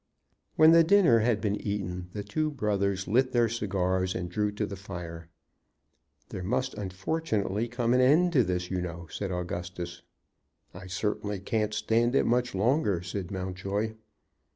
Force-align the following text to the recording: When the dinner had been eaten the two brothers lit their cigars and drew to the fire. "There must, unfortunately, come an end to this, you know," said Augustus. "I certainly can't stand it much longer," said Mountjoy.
When 0.55 0.71
the 0.71 0.83
dinner 0.83 1.19
had 1.19 1.39
been 1.41 1.57
eaten 1.61 2.09
the 2.11 2.23
two 2.23 2.49
brothers 2.49 3.07
lit 3.07 3.33
their 3.33 3.47
cigars 3.47 4.15
and 4.15 4.31
drew 4.31 4.51
to 4.53 4.65
the 4.65 4.75
fire. 4.75 5.29
"There 6.29 6.41
must, 6.41 6.73
unfortunately, 6.73 7.67
come 7.67 7.93
an 7.93 8.01
end 8.01 8.33
to 8.33 8.43
this, 8.43 8.71
you 8.71 8.81
know," 8.81 9.05
said 9.11 9.31
Augustus. 9.31 10.01
"I 10.73 10.87
certainly 10.87 11.37
can't 11.39 11.75
stand 11.75 12.15
it 12.15 12.25
much 12.25 12.55
longer," 12.55 13.03
said 13.03 13.29
Mountjoy. 13.29 13.93